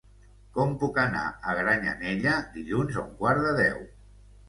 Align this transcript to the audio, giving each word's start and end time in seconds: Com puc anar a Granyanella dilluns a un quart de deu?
Com 0.55 0.73
puc 0.83 0.97
anar 1.01 1.27
a 1.29 1.55
Granyanella 1.61 2.37
dilluns 2.59 3.01
a 3.01 3.07
un 3.07 3.17
quart 3.25 3.47
de 3.49 3.57
deu? 3.65 3.83